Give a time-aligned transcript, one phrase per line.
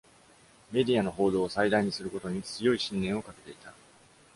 [0.71, 3.71] メディアの報道を最大にすることに強い信念をかけていた。